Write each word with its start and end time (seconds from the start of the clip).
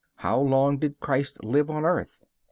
How 0.15 0.39
long 0.39 0.79
did 0.79 0.99
Christ 0.99 1.43
live 1.45 1.69
on 1.69 1.85
earth? 1.85 2.23